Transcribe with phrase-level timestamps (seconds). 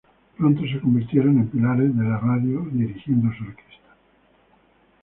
[0.35, 3.95] Pronto, se convirtieron en pilares de la radio dirigiendo su orquesta.